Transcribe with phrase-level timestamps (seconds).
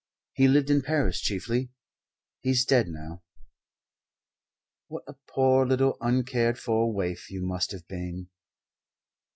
[0.33, 1.69] He lived in Paris chiefly.
[2.39, 3.21] He's dead now."
[4.87, 8.31] "What a poor little uncared for waif you must have been."